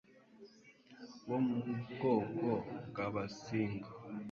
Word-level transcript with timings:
bo 1.27 1.37
mu 1.45 1.57
bwoko 1.91 2.49
bw'Abasinga. 2.89 3.89